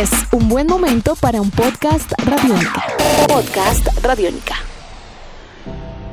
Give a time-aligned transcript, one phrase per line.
[0.00, 2.86] Es un buen momento para un podcast radiónica.
[3.28, 4.54] Podcast radiónica.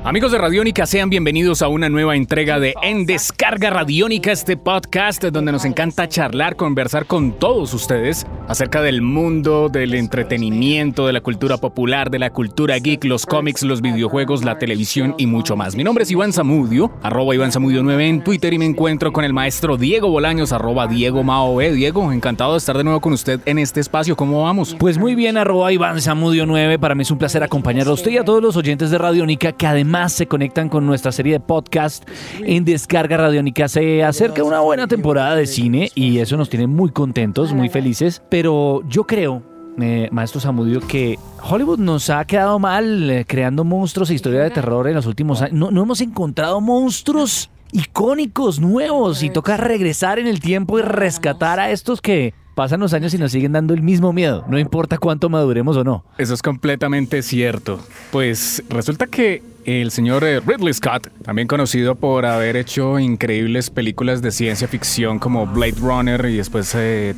[0.04, 5.24] Amigos de Radiónica, sean bienvenidos a una nueva entrega de En Descarga Radiónica, este podcast
[5.24, 11.22] donde nos encanta charlar, conversar con todos ustedes acerca del mundo, del entretenimiento, de la
[11.22, 15.76] cultura popular, de la cultura geek, los cómics, los videojuegos, la televisión y mucho más.
[15.76, 19.24] Mi nombre es Iván Zamudio, arroba Iván Zamudio 9 en Twitter y me encuentro con
[19.24, 21.60] el maestro Diego Bolaños, arroba Diego Mao.
[21.60, 24.16] Diego, encantado de estar de nuevo con usted en este espacio.
[24.16, 24.76] ¿Cómo vamos?
[24.80, 26.80] Pues muy bien, arroba Iván Zamudio 9.
[26.80, 29.52] Para mí es un placer acompañar a usted y a todos los oyentes de Radiónica
[29.52, 32.08] que además se conectan con nuestra serie de podcast
[32.46, 33.68] en Descarga Radiónica.
[33.68, 38.22] Se acerca una buena temporada de cine y eso nos tiene muy contentos, muy felices.
[38.44, 39.44] Yo creo
[39.80, 44.50] eh, maestro Samudio, que Hollywood nos ha quedado mal eh, creando monstruos e historia de
[44.50, 45.54] terror en los últimos años.
[45.54, 51.60] No, no hemos encontrado monstruos icónicos, nuevos, y toca regresar en el tiempo y rescatar
[51.60, 54.98] a estos que pasan los años y nos siguen dando el mismo miedo, no importa
[54.98, 56.04] cuánto maduremos o no.
[56.18, 57.80] Eso es completamente cierto.
[58.12, 64.22] Pues resulta que el señor eh, Ridley Scott, también conocido por haber hecho increíbles películas
[64.22, 67.14] de ciencia ficción como Blade Runner y después eh,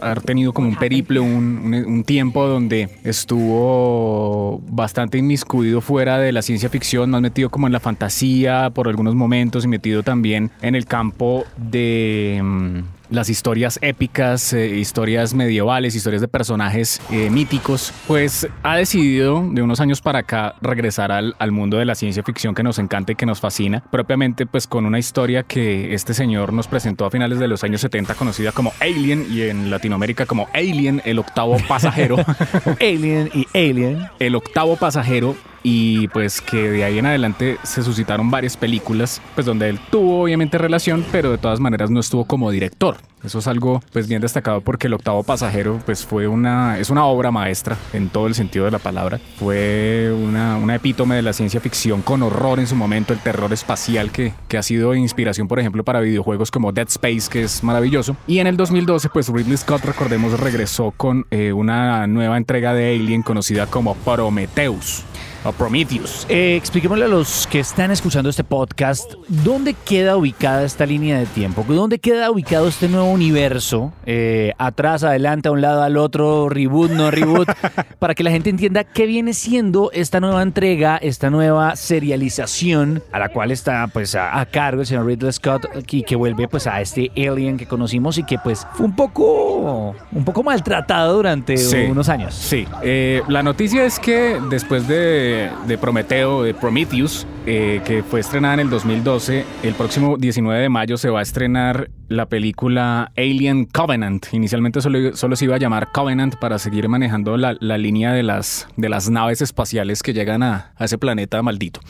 [0.00, 6.42] haber tenido como un periplo, un, un, tiempo donde estuvo bastante inmiscuido fuera de la
[6.42, 10.74] ciencia ficción, más metido como en la fantasía por algunos momentos y metido también en
[10.74, 12.40] el campo de...
[12.42, 19.46] Mm, las historias épicas, eh, historias medievales, historias de personajes eh, míticos, pues ha decidido
[19.52, 22.78] de unos años para acá regresar al, al, mundo de la ciencia ficción que nos
[22.78, 27.04] encanta y que nos fascina, propiamente pues con una historia que este señor nos presentó
[27.04, 31.18] a finales de los años 70 conocida como Alien y en Latinoamérica como Alien, el
[31.18, 32.16] octavo pasajero.
[32.80, 34.08] Alien y Alien.
[34.18, 39.46] El octavo pasajero y pues que de ahí en adelante se suscitaron varias películas, pues
[39.46, 42.96] donde él tuvo obviamente relación, pero de todas maneras no estuvo como director.
[43.24, 47.04] Eso es algo pues bien destacado porque El octavo pasajero pues fue una es una
[47.04, 49.20] obra maestra en todo el sentido de la palabra.
[49.36, 53.52] Fue una, una epítome de la ciencia ficción con horror en su momento, el terror
[53.52, 57.62] espacial que, que ha sido inspiración por ejemplo para videojuegos como Dead Space que es
[57.62, 58.16] maravilloso.
[58.26, 62.96] Y en el 2012 pues Ridley Scott recordemos regresó con eh, una nueva entrega de
[62.96, 65.04] Alien conocida como Prometheus
[65.44, 66.26] o Prometheus.
[66.28, 71.26] Eh, expliquémosle a los que están escuchando este podcast, ¿dónde queda ubicada esta línea de
[71.26, 71.64] tiempo?
[71.68, 73.92] ¿Dónde queda ubicado este nuevo universo?
[74.06, 77.48] Eh, atrás, adelante, a un lado, al otro, reboot, no reboot,
[77.98, 83.18] para que la gente entienda qué viene siendo esta nueva entrega, esta nueva serialización a
[83.18, 86.66] la cual está pues a, a cargo el señor Ridley Scott y que vuelve pues
[86.66, 91.56] a este alien que conocimos y que pues fue un poco, un poco maltratado durante
[91.56, 91.76] Sí.
[91.90, 92.34] unos años.
[92.34, 95.31] Sí, eh, la noticia es que después de,
[95.66, 100.68] de Prometeo, de Prometheus, eh, que fue estrenada en el 2012, el próximo 19 de
[100.68, 104.26] mayo se va a estrenar la película Alien Covenant.
[104.32, 108.22] Inicialmente solo, solo se iba a llamar Covenant para seguir manejando la, la línea de
[108.22, 111.80] las, de las naves espaciales que llegan a, ese planeta maldito.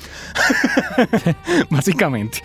[1.71, 2.39] Básicamente.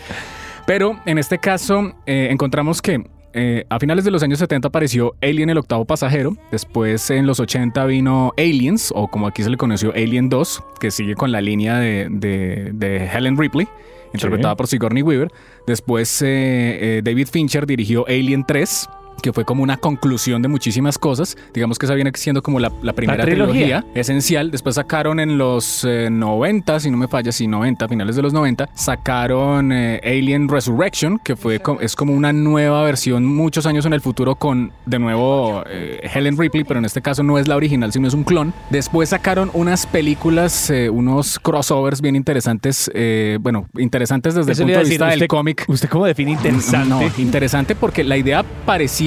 [0.66, 5.16] Pero en este caso eh, encontramos que eh, a finales de los años 70 apareció
[5.22, 9.58] Alien el octavo pasajero, después en los 80 vino Aliens, o como aquí se le
[9.58, 13.68] conoció Alien 2, que sigue con la línea de, de- de Helen Ripley,
[14.14, 15.30] interpretada por Sigourney Weaver.
[15.68, 16.28] Después eh,
[16.98, 18.90] eh, David Fincher dirigió Alien 3
[19.22, 21.38] que fue como una conclusión de muchísimas cosas.
[21.54, 23.82] Digamos que esa viene siendo como la, la primera trilogía.
[23.82, 24.00] trilogía.
[24.00, 24.52] esencial.
[24.52, 28.34] Después sacaron en los eh, 90, si no me falla, sí, 90, finales de los
[28.34, 33.94] 90, sacaron eh, Alien Resurrection, que fue es como una nueva versión muchos años en
[33.94, 37.56] el futuro con, de nuevo, eh, Helen Ripley, pero en este caso no es la
[37.56, 38.54] original, sino es un clon.
[38.70, 44.68] Después sacaron unas películas, eh, unos crossovers bien interesantes, eh, bueno, interesantes desde Eso el
[44.68, 45.66] punto de vista decir, del cómic.
[45.68, 46.90] ¿Usted cómo define interesante?
[46.90, 49.07] No, interesante porque la idea parecía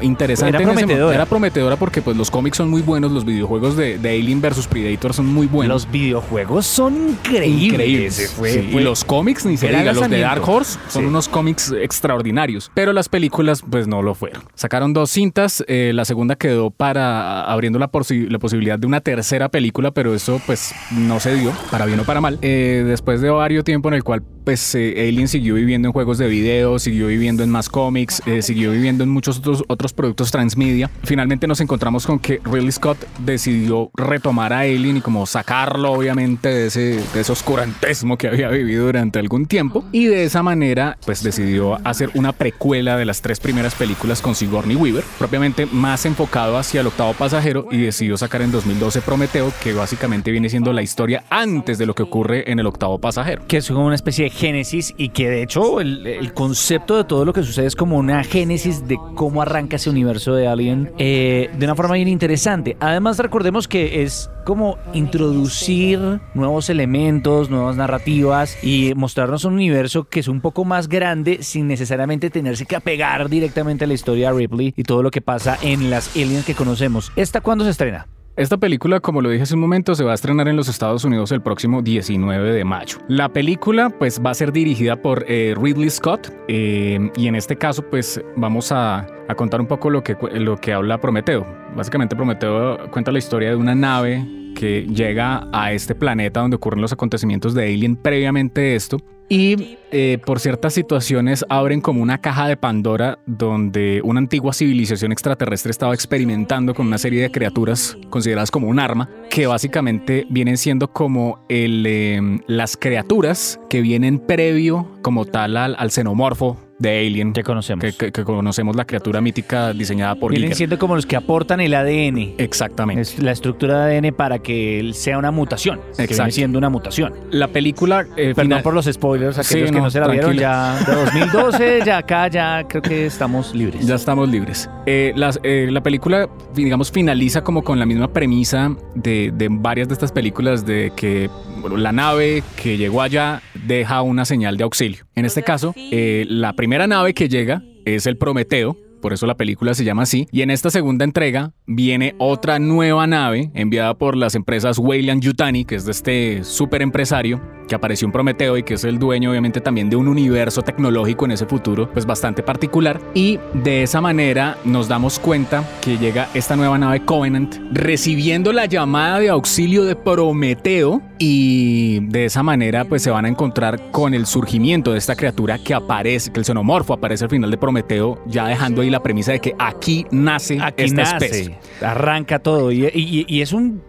[0.00, 0.56] interesante.
[0.56, 1.14] Era prometedora.
[1.14, 4.66] era prometedora porque pues los cómics son muy buenos, los videojuegos de, de Alien vs
[4.66, 5.84] Predator son muy buenos.
[5.84, 7.62] Los videojuegos son increíbles.
[7.72, 8.14] Increíbles.
[8.14, 10.20] Se fue- Sí, fue- Y los cómics, ni se diga, los de.
[10.20, 11.08] Dark Horse son Sí.
[11.08, 12.70] unos cómics extraordinarios.
[12.74, 14.42] Pero las películas, pues no lo fueron.
[14.54, 15.64] Sacaron dos cintas.
[15.66, 20.14] eh, la segunda quedó para abriendo la, posi- la posibilidad de una tercera película, pero
[20.14, 22.38] eso, pues, no se dio, para bien o para mal.
[22.42, 26.18] Eh, después de varios tiempo en el cual, pues, eh, Alien siguió viviendo en juegos
[26.18, 30.30] de video, siguió viviendo en más cómics, eh, siguió viviendo en muchos otros, otros productos
[30.30, 30.90] transmedia.
[31.02, 36.48] Finalmente nos encontramos con que Ridley Scott decidió retomar a Alien y como sacarlo, obviamente,
[36.48, 39.84] de ese, de ese oscurantismo que había vivido durante algún tiempo.
[39.92, 44.34] Y de esa manera, pues decidió hacer una precuela de las tres primeras películas con
[44.34, 49.52] Sigourney Weaver, propiamente más enfocado hacia el octavo pasajero, y decidió sacar en 2012 Prometeo,
[49.62, 53.42] que básicamente viene siendo la historia antes de lo que ocurre en el octavo pasajero.
[53.46, 57.04] que es como una especie de génesis y que de hecho el, el concepto de
[57.04, 60.92] todo lo que sucede es como una génesis de cómo arranca ese universo de Alien
[60.98, 62.76] eh, de una forma bien interesante.
[62.80, 70.20] Además, recordemos que es como introducir nuevos elementos, nuevas narrativas y mostrarnos un universo que
[70.20, 74.38] es un poco más grande sin necesariamente tenerse que apegar directamente a la historia de
[74.38, 77.12] Ripley y todo lo que pasa en las aliens que conocemos.
[77.16, 78.06] ¿Esta cuándo se estrena?
[78.36, 81.04] Esta película, como lo dije hace un momento, se va a estrenar en los Estados
[81.04, 82.98] Unidos el próximo 19 de mayo.
[83.06, 87.54] La película, pues, va a ser dirigida por eh, Ridley Scott eh, y en este
[87.54, 91.46] caso, pues, vamos a, a, contar un poco lo que, lo que habla Prometeo.
[91.76, 96.80] Básicamente, Prometeo cuenta la historia de una nave que llega a este planeta donde ocurren
[96.80, 98.98] los acontecimientos de Alien previamente esto.
[99.28, 105.12] Y eh, por ciertas situaciones abren como una caja de Pandora donde una antigua civilización
[105.12, 110.58] extraterrestre estaba experimentando con una serie de criaturas consideradas como un arma, que básicamente vienen
[110.58, 117.06] siendo como el, eh, las criaturas que vienen previo como tal al, al xenomorfo de
[117.06, 117.32] Alien.
[117.32, 117.84] Que conocemos.
[117.84, 120.56] Que, que, que, conocemos la criatura mítica diseñada por Vienen Giger.
[120.56, 122.34] siendo como los que aportan el ADN.
[122.38, 123.02] Exactamente.
[123.02, 125.80] Es la estructura de ADN para que sea una mutación.
[125.96, 127.14] Que viene siendo una mutación.
[127.30, 128.06] La película...
[128.16, 128.62] Eh, Perdón final...
[128.62, 131.98] por los spoilers, aquellos sí, que no, no se la vieron ya de 2012, ya
[131.98, 133.86] acá ya creo que estamos libres.
[133.86, 134.68] Ya estamos libres.
[134.86, 139.88] Eh, las, eh, la película, digamos, finaliza como con la misma premisa de, de varias
[139.88, 141.30] de estas películas de que
[141.60, 145.04] bueno, la nave que llegó allá deja una señal de auxilio.
[145.14, 149.36] En este caso, eh, la primera nave que llega es el Prometeo, por eso la
[149.36, 150.26] película se llama así.
[150.32, 155.66] Y en esta segunda entrega viene otra nueva nave enviada por las empresas Weyland Yutani,
[155.66, 159.30] que es de este súper empresario que apareció en Prometeo y que es el dueño
[159.30, 164.00] obviamente también de un universo tecnológico en ese futuro pues bastante particular y de esa
[164.00, 169.84] manera nos damos cuenta que llega esta nueva nave Covenant recibiendo la llamada de auxilio
[169.84, 174.98] de Prometeo y de esa manera pues se van a encontrar con el surgimiento de
[174.98, 178.90] esta criatura que aparece, que el xenomorfo aparece al final de Prometeo ya dejando ahí
[178.90, 181.58] la premisa de que aquí nace aquí esta nace, especie.
[181.80, 183.82] Arranca todo y, y, y es un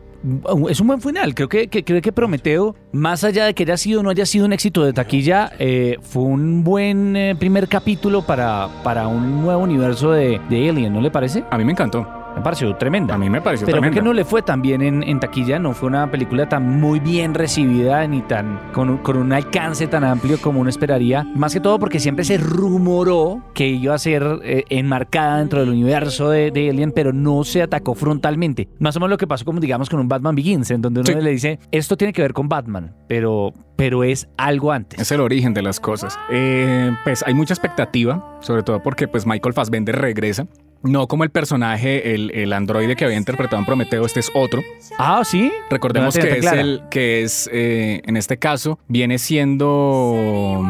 [0.69, 1.33] es un buen final.
[1.35, 4.45] Creo que, creo que Prometeo, más allá de que haya sido o no haya sido
[4.45, 9.63] un éxito de taquilla, eh, fue un buen eh, primer capítulo para, para un nuevo
[9.63, 11.43] universo de, de Alien, ¿no le parece?
[11.49, 12.24] A mí me encantó.
[12.35, 13.15] Me pareció tremenda.
[13.15, 14.01] A mí me pareció Pero tremenda.
[14.01, 16.99] que no le fue tan bien en, en, taquilla, no fue una película tan muy
[16.99, 21.23] bien recibida ni tan con, con, un alcance tan amplio como uno esperaría.
[21.35, 25.69] Más que todo porque siempre se rumoró que iba a ser eh, enmarcada dentro del
[25.69, 28.67] universo de, de, Alien, pero no se atacó frontalmente.
[28.79, 31.13] Más o menos lo que pasó como digamos con un Batman Begins, en donde uno
[31.13, 31.21] sí.
[31.21, 34.99] le dice, esto tiene que ver con Batman, pero, pero es algo antes.
[34.99, 36.19] Es el origen de las cosas.
[36.29, 40.47] Eh, pues hay mucha expectativa, sobre todo porque pues Michael Fassbender regresa.
[40.83, 44.61] No como el personaje, el, el, androide que había interpretado en Prometeo, este es otro.
[44.97, 45.51] Ah, sí.
[45.69, 50.63] Recordemos que es, el, que es, eh, en este caso, viene siendo,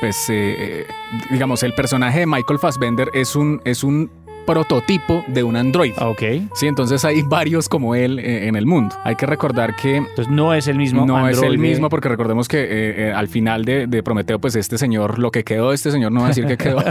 [0.00, 0.86] pues, eh,
[1.30, 4.10] digamos, el personaje de Michael Fassbender es un, es un
[4.48, 5.92] prototipo de un Android.
[6.00, 6.22] Ok.
[6.54, 8.96] Sí, entonces hay varios como él eh, en el mundo.
[9.04, 9.96] Hay que recordar que...
[9.96, 11.04] Entonces no es el mismo.
[11.04, 11.36] No Android.
[11.36, 14.78] es el mismo porque recordemos que eh, eh, al final de, de, Prometeo, pues este
[14.78, 16.78] señor, lo que quedó de este señor, no va a decir que quedó,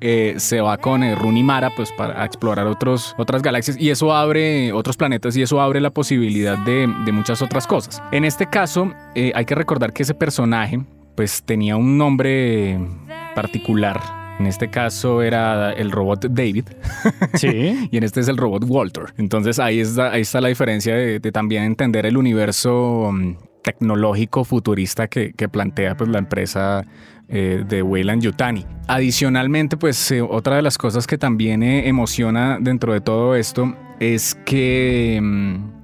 [0.36, 4.96] se va con Runi Mara pues para explorar otros, otras galaxias y eso abre otros
[4.96, 8.00] planetas y eso abre la posibilidad de, de muchas otras cosas.
[8.12, 10.80] En este caso, hay que recordar que ese personaje
[11.16, 12.78] pues tenía un nombre
[13.34, 16.66] particular en este caso era el robot David.
[17.34, 17.88] Sí.
[17.90, 19.14] y en este es el robot Walter.
[19.18, 24.44] Entonces ahí está, ahí está la diferencia de, de también entender el universo um, tecnológico
[24.44, 26.84] futurista que, que, plantea pues, la empresa
[27.28, 28.66] eh, de Weyland Yutani.
[28.88, 33.74] Adicionalmente, pues eh, otra de las cosas que también eh, emociona dentro de todo esto
[34.00, 35.18] es que...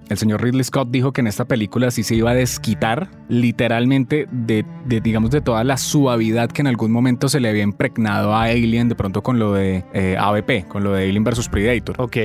[0.09, 4.27] El señor Ridley Scott dijo que en esta película sí se iba a desquitar literalmente
[4.31, 8.45] de, digamos, de toda la suavidad que en algún momento se le había impregnado a
[8.45, 11.97] Alien de pronto con lo de eh, AVP, con lo de Alien vs Predator.
[11.99, 12.17] Ok.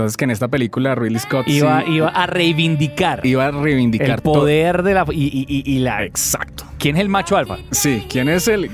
[0.00, 3.20] Entonces que en esta película Ridley Scott iba, sí, iba a reivindicar.
[3.22, 6.64] Iba a reivindicar el poder de la y, y, y, la exacto.
[6.78, 7.58] ¿Quién es el macho alfa?
[7.70, 8.70] Sí, ¿quién es el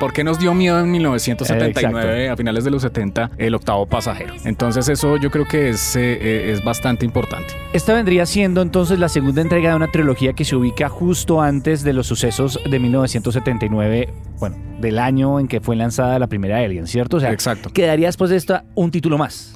[0.00, 3.86] por qué nos dio miedo en 1979 eh, a finales de los 70 el octavo
[3.86, 4.34] pasajero?
[4.44, 7.54] Entonces eso yo creo que es, eh, es bastante importante.
[7.72, 11.84] Esta vendría siendo entonces la segunda entrega de una trilogía que se ubica justo antes
[11.84, 16.88] de los sucesos de 1979, bueno, del año en que fue lanzada la primera Alien,
[16.88, 17.18] ¿cierto?
[17.18, 17.70] O sea, Exacto.
[17.70, 19.54] quedaría después de esta un título más.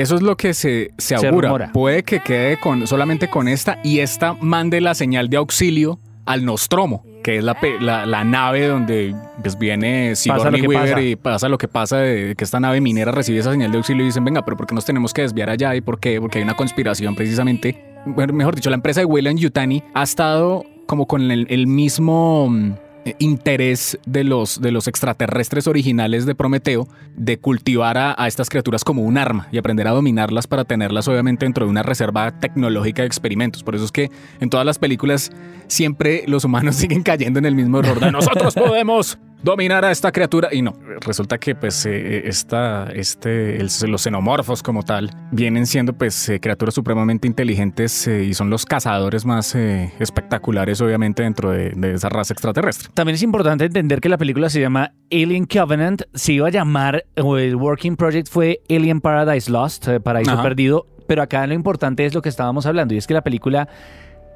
[0.00, 1.66] Eso es lo que se, se augura.
[1.66, 6.00] Se Puede que quede con, solamente con esta y esta mande la señal de auxilio
[6.24, 11.02] al Nostromo, que es la, la, la nave donde pues, viene Sigourney Weaver pasa.
[11.02, 14.04] y pasa lo que pasa de que esta nave minera recibe esa señal de auxilio
[14.04, 15.74] y dicen, venga, pero ¿por qué nos tenemos que desviar allá?
[15.74, 16.20] ¿Y por qué?
[16.20, 17.84] Porque hay una conspiración precisamente.
[18.06, 22.48] Bueno, mejor dicho, la empresa de Weyland Yutani ha estado como con el, el mismo
[22.50, 28.84] eh, interés de los, de los extraterrestres originales de Prometeo de cultivar a, estas criaturas
[28.84, 33.02] como un arma y aprender a dominarlas para tenerlas obviamente dentro de una reserva tecnológica
[33.02, 33.62] de experimentos.
[33.62, 35.30] Por eso es que en todas las películas
[35.66, 40.48] siempre los humanos siguen cayendo en el mismo error nosotros podemos dominar a esta criatura.
[40.52, 45.92] Y no, resulta que pues eh, esta, este, el, los xenomorfos como tal vienen siendo
[45.92, 51.50] pues eh, criaturas supremamente inteligentes eh, y son los cazadores más eh, espectaculares obviamente dentro
[51.50, 52.88] de, de, esa raza extraterrestre.
[52.94, 57.04] También es importante entender que la película se llama Alien Covenant, se iba a llamar,
[57.16, 60.42] o el Working Project fue Alien Paradise Lost, Paraíso Ajá.
[60.42, 63.68] Perdido, pero acá lo importante es lo que estábamos hablando y es que la película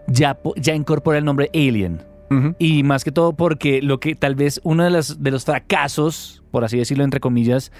[0.07, 2.14] ya, ya incorpora el nombre Alien.
[2.31, 2.57] Uh -huh.
[2.59, 6.43] Y más que todo porque lo que tal vez uno de los, de los fracasos,
[6.51, 7.71] por así decirlo entre comillas,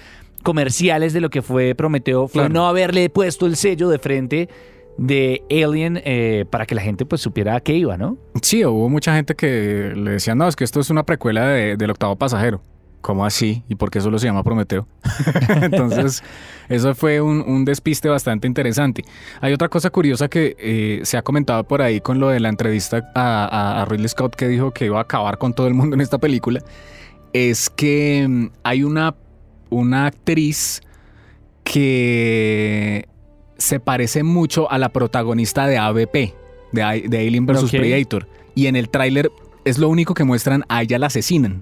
[0.43, 2.53] comerciales de lo que fue Prometeo fue claro.
[2.53, 4.49] no haberle puesto el sello de frente
[4.97, 8.17] de Alien eh, para que la gente pues supiera a qué iba, ¿no?
[8.41, 11.75] Sí, hubo mucha gente que le decía, no, es que esto es una precuela de,
[11.75, 12.61] del octavo pasajero.
[13.05, 13.61] ¿Cómo así?
[13.69, 14.87] ¿Y por qué solo se llama Prometeo?
[15.61, 16.23] Entonces,
[16.67, 19.03] eso fue un, un, despiste bastante interesante.
[19.41, 22.49] Hay otra cosa curiosa que eh, se ha comentado por ahí con lo de la
[22.49, 25.93] entrevista a, a, Ridley Scott que dijo que iba a acabar con todo el mundo
[25.93, 26.63] en esta película.
[27.31, 29.13] Es que mm, hay una,
[29.69, 30.81] una actriz
[31.63, 33.07] que
[33.59, 36.33] se parece mucho a la protagonista de ABP,
[36.71, 37.65] de, de Alien vs.
[37.65, 37.81] Okay.
[37.81, 38.27] Predator.
[38.55, 39.31] Y en el tráiler
[39.63, 41.61] es lo único que muestran, a ella la asesinan.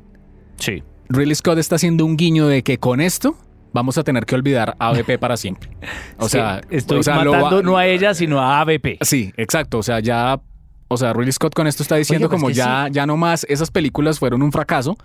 [0.57, 0.83] Sí.
[1.13, 3.37] Ridley Scott está haciendo un guiño de que con esto
[3.71, 5.69] vamos a tener que olvidar a ABP para siempre.
[6.17, 7.61] O sea, estoy o sea, matando va...
[7.61, 8.97] no a ella, sino a ABP.
[9.01, 9.77] Sí, exacto.
[9.77, 10.41] O sea, ya,
[10.87, 12.93] o sea, Ridley Scott con esto está diciendo Oye, pues como ya, sí.
[12.93, 14.97] ya no más, esas películas fueron un fracaso.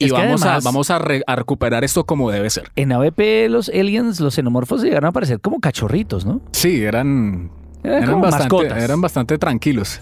[0.00, 2.70] Y es vamos, además, a, vamos a, re, a, recuperar esto como debe ser.
[2.74, 6.40] En ABP los aliens, los xenomorfos llegaron a aparecer como cachorritos, ¿no?
[6.52, 7.50] Sí, eran,
[7.84, 10.00] eran, eran bastante, eran bastante tranquilos.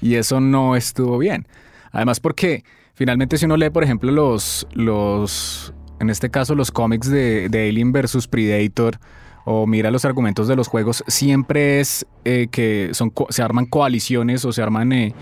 [0.00, 1.46] Y eso no estuvo bien.
[1.92, 2.64] Además porque
[3.00, 7.92] finalmente si uno lee, por ejemplo, los, los en este caso los cómics de, Alien
[7.92, 8.28] vs.
[8.28, 8.98] Predator,
[9.46, 12.90] o mira los argumentos de los juegos, siempre es eh, que
[13.30, 15.14] se arman coaliciones o se arman eh,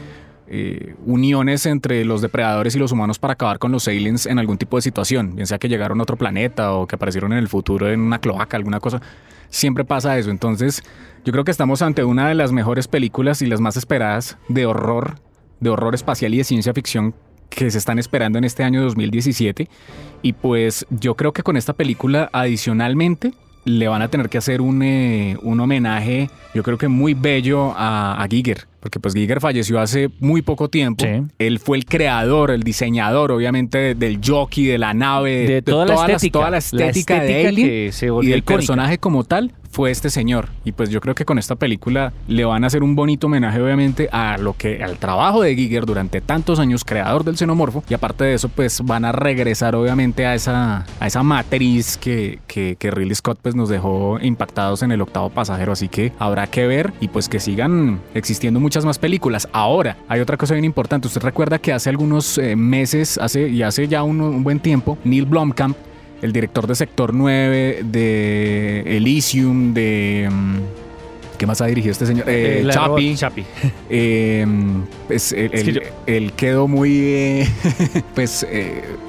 [0.49, 4.59] eh, uniones entre los depredadores y los humanos para acabar con los aliens en algún
[4.59, 7.47] tipo de situación, bien sea que llegaron a otro planeta o que aparecieron en el
[7.47, 9.01] futuro en una cloaca, alguna cosa.
[9.51, 10.33] Siempre pasa eso.
[10.33, 10.83] Entonces,
[11.25, 14.67] yo creo que estamos ante una de las mejores películas y las más esperadas de
[14.67, 15.21] horror,
[15.61, 17.15] de horror espacial y de ciencia ficción
[17.49, 19.69] que se están esperando en este año 2017.
[20.23, 23.33] Y pues yo creo que con esta película adicionalmente
[23.65, 27.75] le van a tener que hacer un, eh, un homenaje, yo creo que muy bello
[27.77, 31.05] a, a, Giger, porque pues Giger falleció hace muy poco tiempo.
[31.05, 31.23] Sí.
[31.39, 35.87] Él fue el creador, el diseñador, obviamente, del jockey, de la nave, de, de toda,
[35.87, 38.55] toda, la estética, toda, la estética, la estética de Alien y del icónica.
[38.55, 40.49] personaje como tal fue este señor.
[40.65, 43.63] Y pues yo creo que con esta película le van a hacer un bonito homenaje,
[43.63, 47.85] obviamente, a lo que, al trabajo de Giger durante tantos años, creador del xenomorfo.
[47.89, 52.41] Y aparte de eso, pues van a regresar, obviamente, a esa, a esa matriz que,
[52.49, 55.71] que, que Ridley Scott pues, nos dejó impactados en el octavo pasajero.
[55.71, 59.49] Así que habrá que ver y pues que sigan existiendo muchas más películas.
[59.53, 61.07] Ahora, hay otra cosa bien importante.
[61.07, 64.99] Usted recuerda que hace algunos eh, meses, hace, y hace ya un, un buen tiempo,
[65.05, 65.77] Neil Blomkamp
[66.23, 70.29] el director de Sector 9, de Elysium, de...
[70.31, 70.78] Um,
[71.39, 72.29] ¿Qué más ha dirigido este señor?
[72.29, 73.15] Eh, eh, Chapi.
[73.15, 73.45] Chapi.
[73.91, 74.47] Eh,
[75.07, 77.49] pues él, es que él, quedó muy, eh,
[78.15, 78.47] pues,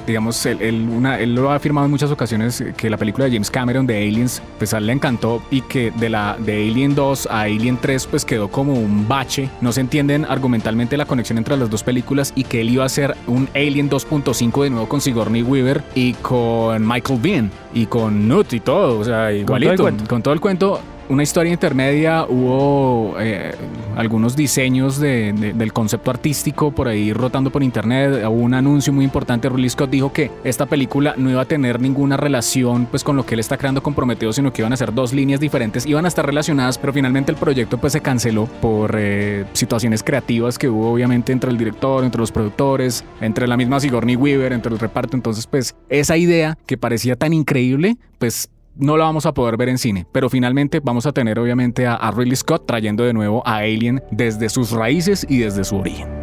[0.07, 3.31] digamos, él, él, una, él, lo ha afirmado en muchas ocasiones que la película de
[3.31, 6.95] James Cameron de Aliens, pues a él le encantó y que de la de Alien
[6.95, 9.49] 2 a Alien 3, pues quedó como un bache.
[9.59, 12.85] No se entienden argumentalmente la conexión entre las dos películas y que él iba a
[12.85, 18.29] hacer un Alien 2.5 de nuevo con Sigourney Weaver y con Michael Biehn y con
[18.29, 20.07] Nut y todo, o sea, igualito, con todo el cuento.
[20.07, 23.51] Con todo el cuento una historia intermedia, hubo eh,
[23.95, 28.93] algunos diseños de, de, del concepto artístico por ahí rotando por internet, hubo un anuncio
[28.93, 33.03] muy importante, Ridley Scott dijo que esta película no iba a tener ninguna relación pues
[33.03, 35.85] con lo que él está creando comprometido, sino que iban a ser dos líneas diferentes,
[35.85, 40.59] iban a estar relacionadas, pero finalmente el proyecto pues se canceló por eh, situaciones creativas
[40.59, 44.71] que hubo obviamente entre el director, entre los productores, entre la misma Sigourney Weaver, entre
[44.71, 49.33] el reparto, entonces pues esa idea que parecía tan increíble, pues no la vamos a
[49.33, 53.03] poder ver en cine, pero finalmente vamos a tener obviamente a, a Ridley Scott trayendo
[53.03, 56.19] de nuevo a Alien desde sus raíces y desde su origen.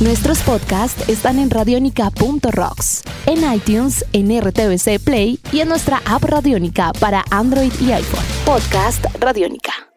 [0.00, 6.92] Nuestros podcasts están en radionica.rocks, en iTunes, en RTVC Play y en nuestra app Radionica
[6.98, 8.24] para Android y iPhone.
[8.44, 9.88] Podcast Radionica.